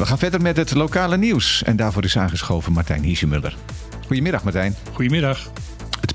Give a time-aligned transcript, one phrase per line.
[0.00, 1.62] We gaan verder met het lokale nieuws.
[1.62, 3.56] En daarvoor is aangeschoven Martijn Hiesemuller.
[4.06, 4.74] Goedemiddag Martijn.
[4.92, 5.50] Goedemiddag.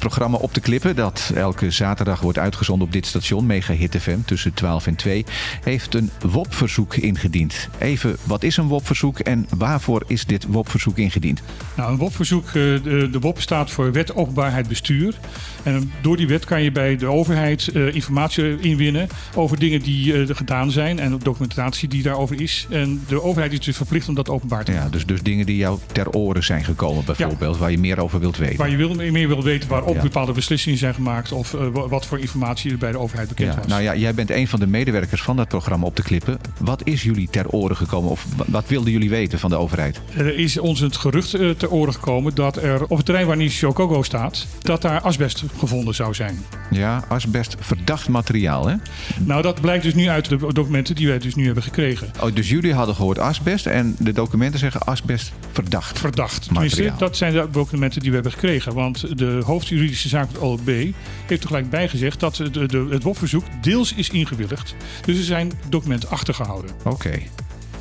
[0.06, 4.18] Programma Op de Klippen, dat elke zaterdag wordt uitgezonden op dit station, Mega Hit FM,
[4.26, 5.26] tussen 12 en 2,
[5.64, 7.70] heeft een WOP-verzoek ingediend.
[7.78, 11.42] Even, wat is een WOP-verzoek en waarvoor is dit WOP-verzoek ingediend?
[11.76, 15.16] Nou, een WOP-verzoek, de, de WOP staat voor Wet Openbaarheid Bestuur.
[15.64, 20.14] En door die wet kan je bij de overheid uh, informatie inwinnen over dingen die
[20.14, 22.68] uh, gedaan zijn en documentatie die daarover is.
[22.70, 24.86] En de overheid is dus verplicht om dat openbaar te maken.
[24.86, 27.62] Ja, dus, dus dingen die jou ter oren zijn gekomen bijvoorbeeld, ja.
[27.62, 28.58] waar je meer over wilt weten.
[28.58, 32.20] Waar je wil, meer wilt weten waarop bepaalde beslissingen zijn gemaakt of uh, wat voor
[32.20, 33.68] informatie er bij de overheid bekend was.
[33.68, 36.38] Nou ja, jij bent een van de medewerkers van dat programma op de klippen.
[36.60, 40.02] Wat is jullie ter oren gekomen of wat wilden jullie weten van de overheid?
[40.16, 44.04] Er is ons het gerucht ter oren gekomen dat er op het terrein waar Nishokogo
[44.04, 46.38] staat, dat daar asbest gevonden zou zijn.
[46.72, 48.76] Ja, asbest verdacht materiaal, hè?
[49.20, 52.12] Nou, dat blijkt dus nu uit de documenten die wij dus nu hebben gekregen.
[52.22, 56.00] Oh, dus jullie hadden gehoord asbest en de documenten zeggen asbest verdacht.
[56.00, 56.44] Verdacht.
[56.44, 58.74] Tenminste, dat zijn de documenten die we hebben gekregen.
[58.74, 59.40] Want de
[59.86, 60.94] hoofdjuridische zaak het OLB
[61.28, 64.76] heeft er gelijk bijgezegd dat de, de, het WOP-verzoek deels is ingewilligd.
[65.06, 66.72] Dus er zijn documenten achtergehouden.
[66.84, 67.22] Oké.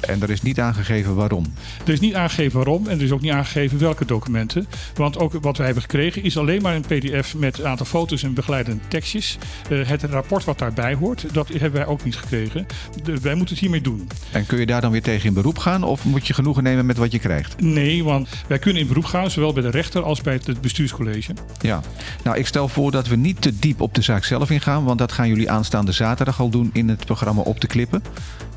[0.07, 1.55] En er is niet aangegeven waarom?
[1.87, 4.67] Er is niet aangegeven waarom en er is ook niet aangegeven welke documenten.
[4.95, 8.23] Want ook wat wij hebben gekregen is alleen maar een pdf met een aantal foto's
[8.23, 9.39] en begeleidende tekstjes.
[9.71, 12.67] Uh, het rapport wat daarbij hoort, dat hebben wij ook niet gekregen.
[13.03, 14.09] De, wij moeten het hiermee doen.
[14.33, 16.87] En kun je daar dan weer tegen in beroep gaan of moet je genoegen nemen
[16.87, 17.61] met wat je krijgt?
[17.61, 21.33] Nee, want wij kunnen in beroep gaan, zowel bij de rechter als bij het bestuurscollege.
[21.61, 21.81] Ja,
[22.25, 24.99] nou ik stel voor dat we niet te diep op de zaak zelf ingaan, want
[24.99, 28.03] dat gaan jullie aanstaande zaterdag al doen in het programma Op te Klippen.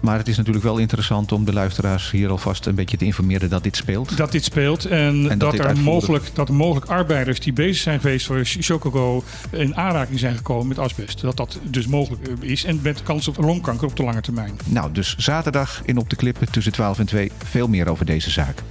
[0.02, 3.50] Maar het is natuurlijk wel interessant om de luisteraars hier alvast een beetje te informeren
[3.50, 4.17] dat dit speelt.
[4.17, 8.00] Dat dit speelt en, En dat er mogelijk, dat er mogelijk arbeiders die bezig zijn
[8.00, 11.22] geweest voor Chocogo in aanraking zijn gekomen met asbest.
[11.22, 14.58] Dat dat dus mogelijk eh, is en met kans op longkanker op de lange termijn.
[14.66, 18.30] Nou, dus zaterdag in Op de Klippen tussen 12 en 2 veel meer over deze
[18.30, 18.64] zaak.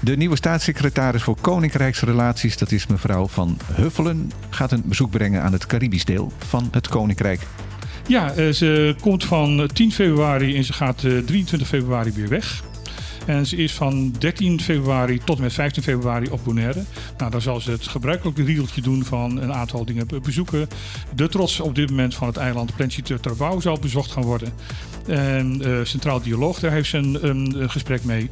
[0.00, 5.52] De nieuwe staatssecretaris voor Koninkrijksrelaties, dat is mevrouw Van Huffelen, gaat een bezoek brengen aan
[5.52, 7.40] het Caribisch deel van het Koninkrijk.
[8.06, 12.62] Ja, eh, ze komt van 10 februari en ze gaat eh, 23 februari weer weg.
[13.30, 16.82] En ze is van 13 februari tot en met 15 februari op Bonaire.
[17.18, 20.68] Nou, dan zal ze het gebruikelijke riedeltje doen van een aantal dingen be- bezoeken.
[21.14, 24.52] De trots op dit moment van het eiland Plenty Terbouw zal bezocht gaan worden.
[25.06, 28.30] En eh, Centraal Dialoog, daar heeft ze een, een, een gesprek mee.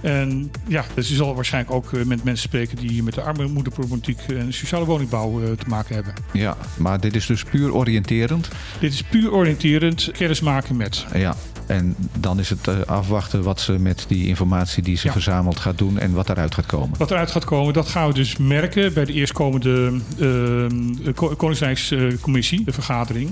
[0.00, 4.52] En ja, ze zal waarschijnlijk ook eh, met mensen spreken die met de armoedeproblematiek en
[4.52, 6.14] sociale woningbouw eh, te maken hebben.
[6.32, 8.48] Ja, maar dit is dus puur oriënterend.
[8.80, 11.06] Dit is puur oriënterend kennis maken met.
[11.14, 11.36] Ja,
[11.66, 15.12] en dan is het eh, afwachten wat ze met die informatie die ze Ja.
[15.12, 16.98] verzameld gaat doen en wat daaruit gaat komen.
[16.98, 22.64] Wat eruit gaat komen, dat gaan we dus merken bij de eerstkomende uh, Ko- Koningsrijkscommissie,
[22.64, 23.30] de vergadering.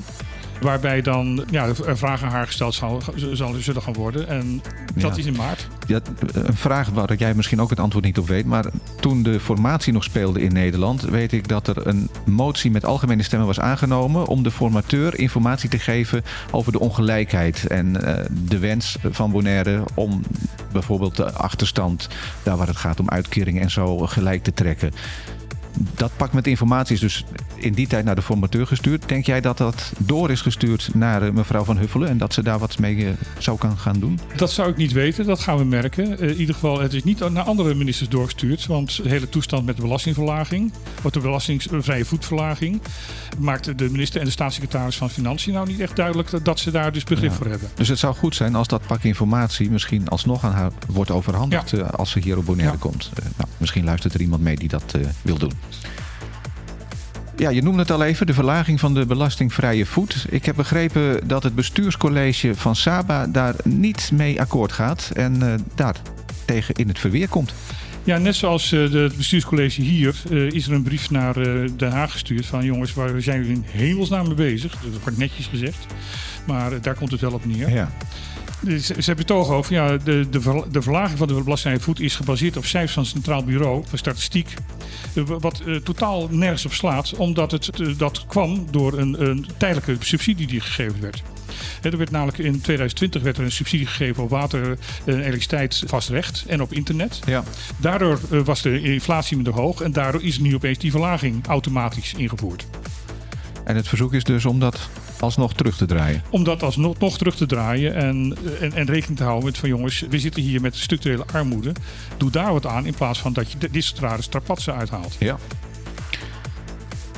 [0.60, 4.28] Waarbij dan ja, vragen aan haar gesteld zal, zal, zullen gaan worden.
[4.28, 4.62] En
[4.94, 5.16] dat Ja.
[5.16, 5.69] is in maart.
[5.87, 6.00] Ja,
[6.32, 8.44] een vraag waar jij misschien ook het antwoord niet op weet.
[8.47, 8.64] Maar
[9.00, 13.22] toen de formatie nog speelde in Nederland, weet ik dat er een motie met algemene
[13.22, 18.59] stemmen was aangenomen om de formateur informatie te geven over de ongelijkheid en eh, de
[18.59, 20.22] wens van Bonaire om
[20.72, 22.09] bijvoorbeeld de achterstand,
[22.43, 24.93] daar waar het gaat om uitkeringen en zo, gelijk te trekken.
[25.95, 27.25] Dat pak met informatie is dus
[27.55, 29.09] in die tijd naar de formateur gestuurd.
[29.09, 32.43] Denk jij dat dat door is gestuurd naar eh, mevrouw Van Huffelen en dat ze
[32.43, 34.19] daar wat mee eh, zou kan gaan doen?
[34.37, 36.19] Dat zou ik niet weten, dat gaan we merken.
[36.19, 38.67] Eh, in ieder geval, het is niet naar andere ministers doorgestuurd.
[38.67, 42.81] Want de hele toestand met de belastingverlaging, of de belastingvrije voetverlaging,
[43.39, 46.93] maakt de minister en de staatssecretaris van Financiën nou niet echt duidelijk dat, ze daar
[46.93, 47.37] dus begrip Ja.
[47.37, 47.69] voor hebben.
[47.75, 51.71] Dus het zou goed zijn als dat pak informatie misschien alsnog aan haar wordt overhandigd
[51.71, 51.83] Ja.
[51.83, 52.79] als ze hier op Bonaire Ja.
[52.81, 53.11] komt.
[53.37, 55.53] Nou, misschien luistert er iemand mee die dat wil doen.
[57.36, 60.26] Ja, je noemde het al even, de verlaging van de belastingvrije voet.
[60.28, 65.54] Ik heb begrepen dat het bestuurscollege van Saba daar niet mee akkoord gaat en eh,
[65.75, 65.97] daar
[66.44, 67.54] tegen in het verweer komt.
[68.04, 71.34] Ja, net zoals eh, de, het bestuurscollege hier eh, is er een brief naar
[71.76, 74.72] Den Haag gestuurd van jongens, waar zijn jullie in hemelsnaam mee bezig?
[74.72, 75.86] Dat wordt netjes gezegd,
[76.46, 77.70] maar daar komt het wel op neer.
[77.70, 77.91] Ja.
[78.64, 82.00] Dus Ze hebben het toch over, ja, de, de, de verlaging van de belastingvrije voet
[82.00, 84.55] is gebaseerd op cijfers van het Centraal Bureau voor Statistiek.
[85.14, 89.46] eh, Wat eh, totaal nergens op slaat, omdat het eh, dat kwam door een, een
[89.56, 91.22] tijdelijke subsidie die gegeven werd.
[91.82, 96.44] Er werd namelijk in 2020 werd er een subsidie gegeven op water en elektriciteit vastrecht
[96.46, 97.20] en op internet.
[97.26, 97.44] Ja.
[97.76, 102.14] Daardoor eh, was de inflatie minder hoog en daardoor is nu opeens die verlaging automatisch
[102.17, 102.67] ingevoerd.
[103.64, 104.88] En het verzoek is dus om dat
[105.25, 106.23] alsnog terug te draaien.
[106.31, 109.69] Om dat alsnog nog terug te draaien en, en, en rekening te houden met van
[109.69, 111.73] jongens, we zitten hier met structurele armoede.
[112.17, 115.17] Doe daar wat aan in plaats van dat je dit soort rare strapatsen uithaalt.
[115.19, 115.38] Ja.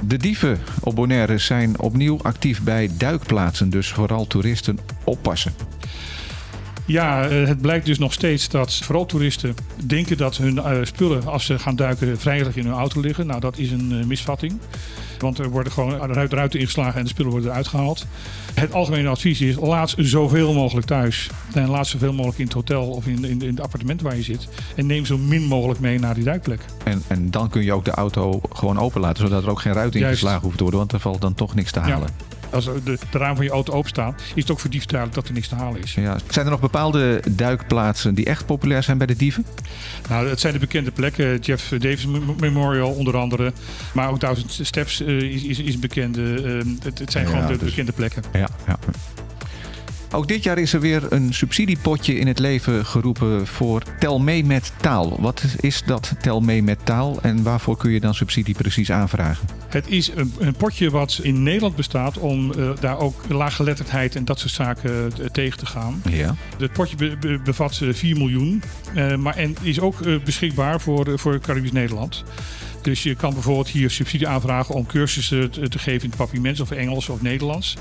[0.06, 5.52] De dieven op Bonaire zijn opnieuw actief bij duikplaatsen, dus vooral toeristen oppassen.
[6.86, 9.54] Ja, eh, het blijkt dus nog steeds dat vooral toeristen
[9.84, 13.26] denken dat hun eh, spullen als ze gaan duiken veilig in hun auto liggen.
[13.26, 14.58] Nou, dat is een eh, misvatting.
[15.18, 18.06] Want er worden gewoon ruiten, ruiten ingeslagen en de spullen worden eruit gehaald.
[18.54, 21.30] Het algemene advies is: laat zoveel mogelijk thuis.
[21.52, 24.22] En laat zoveel mogelijk in het hotel of in, in, in het appartement waar je
[24.22, 24.48] zit.
[24.76, 26.60] En neem zo min mogelijk mee naar die duikplek.
[26.84, 29.92] En, en dan kun je ook de auto gewoon openlaten, zodat er ook geen ruit
[29.92, 30.08] Juist.
[30.08, 32.00] ingeslagen hoeft te worden, want er valt dan toch niks te Ja.
[32.50, 35.28] Als de, de raam van je auto openstaan, is het ook voor dieven duidelijk dat
[35.28, 35.94] er niks te halen is.
[35.94, 36.16] Ja.
[36.30, 39.46] Zijn er nog bepaalde duikplaatsen die echt populair zijn bij de dieven?
[40.08, 41.38] Nou, het zijn de bekende plekken.
[41.38, 43.52] Jeff Davis Mem- Memorial onder andere.
[43.92, 46.42] Maar ook Thousand Steps eh, is, is, is een bekende.
[46.42, 48.22] eh, het, het zijn Ja, gewoon de dus- bekende plekken.
[48.32, 48.78] Ja, ja.
[50.12, 54.44] Ook dit jaar is er weer een subsidiepotje in het leven geroepen voor Tel mee
[54.44, 55.20] met taal.
[55.20, 59.48] Wat is dat Tel mee met taal en waarvoor kun je dan subsidie precies aanvragen?
[59.68, 64.24] Het is een, een potje wat in Nederland bestaat om eh, daar ook laaggeletterdheid en
[64.24, 66.02] dat soort zaken eh, tegen te gaan.
[66.10, 66.34] Ja.
[66.58, 68.62] Het potje be- be- bevat eh, 4 miljoen,
[68.94, 72.24] eh, maar en is ook beschikbaar voor, voor Caribisch Nederland.
[72.86, 76.60] Dus je kan bijvoorbeeld hier subsidie aanvragen om cursussen te, te geven in het papiaments
[76.60, 77.76] of Engels of Nederlands.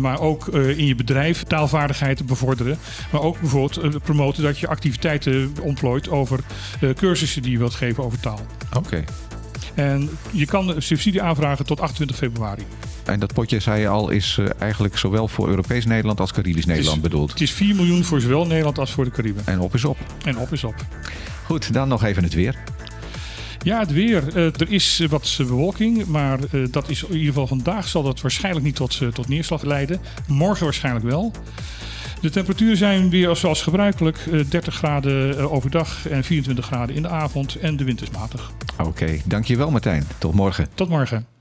[0.00, 2.78] Maar ook eh, in je bedrijf taalvaardigheid te bevorderen.
[3.12, 6.40] Maar ook bijvoorbeeld eh, promoten dat je activiteiten ontplooit over
[6.80, 8.40] eh, cursussen die je wilt geven over taal.
[8.76, 9.04] Oké.
[9.74, 12.62] En je kan subsidie aanvragen tot 28 februari.
[13.04, 17.02] En dat potje, zei je al, is eigenlijk zowel voor Europees Nederland als Caribisch Nederland
[17.02, 17.30] bedoeld.
[17.30, 19.42] Het is 4 miljoen voor zowel Nederland als voor de Cariben.
[19.46, 19.98] En op is op.
[20.24, 20.74] En op is op.
[21.44, 22.75] Goed, dan nog even het weer.
[23.66, 24.36] Ja, het weer.
[24.36, 28.20] Eh, er is wat bewolking, maar eh, dat is in ieder geval vandaag zal dat
[28.20, 30.00] waarschijnlijk niet tot, eh, tot neerslag leiden.
[30.26, 31.32] Morgen waarschijnlijk wel.
[32.20, 37.08] De temperaturen zijn weer zoals gebruikelijk eh, 30 graden overdag en 24 graden in de
[37.08, 38.50] avond en de wind is matig.
[38.78, 40.04] Oké, dankjewel Martijn.
[40.18, 40.68] Tot morgen.
[40.74, 41.35] Tot morgen.